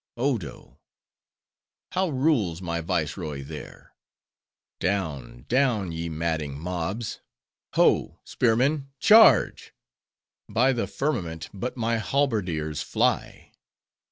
Odo! 0.17 0.79
How 1.91 2.09
rules 2.09 2.59
my 2.59 2.81
viceroy 2.81 3.43
there?—Down, 3.43 5.45
down, 5.47 5.91
ye 5.91 6.09
madding 6.09 6.57
mobs! 6.57 7.19
Ho, 7.75 8.19
spearmen, 8.23 8.89
charge! 8.97 9.73
By 10.49 10.73
the 10.73 10.87
firmament, 10.87 11.51
but 11.53 11.77
my 11.77 11.97
halberdiers 11.99 12.81
fly!" 12.81 13.51